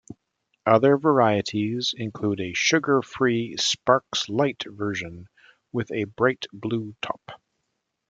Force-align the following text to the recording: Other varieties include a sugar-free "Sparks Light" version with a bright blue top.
Other 0.65 0.97
varieties 0.97 1.93
include 1.95 2.39
a 2.41 2.53
sugar-free 2.55 3.57
"Sparks 3.57 4.29
Light" 4.29 4.63
version 4.65 5.27
with 5.71 5.91
a 5.91 6.05
bright 6.05 6.45
blue 6.51 6.95
top. 7.03 7.39